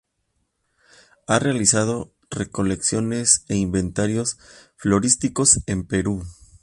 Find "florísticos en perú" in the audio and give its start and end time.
4.75-6.23